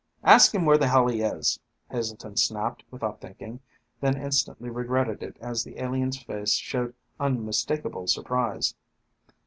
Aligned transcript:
"Ask 0.23 0.55
him 0.55 0.65
where 0.65 0.79
the 0.79 0.87
hell 0.87 1.05
he 1.05 1.21
is," 1.21 1.59
Heselton 1.91 2.35
snapped 2.35 2.83
without 2.89 3.21
thinking, 3.21 3.59
then 3.99 4.19
instantly 4.19 4.71
regretted 4.71 5.21
it 5.21 5.37
as 5.39 5.63
the 5.63 5.77
alien's 5.77 6.17
face 6.19 6.53
showed 6.53 6.95
unmistakable 7.19 8.07
surprise. 8.07 8.73